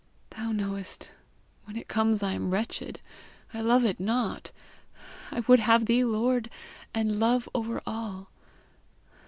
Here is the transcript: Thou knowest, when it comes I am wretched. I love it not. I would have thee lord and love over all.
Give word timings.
Thou 0.31 0.51
knowest, 0.51 1.11
when 1.65 1.77
it 1.77 1.87
comes 1.87 2.23
I 2.23 2.33
am 2.33 2.49
wretched. 2.49 2.99
I 3.53 3.61
love 3.61 3.85
it 3.85 3.99
not. 3.99 4.51
I 5.29 5.41
would 5.41 5.59
have 5.59 5.85
thee 5.85 6.03
lord 6.03 6.49
and 6.91 7.19
love 7.19 7.47
over 7.53 7.83
all. 7.85 8.31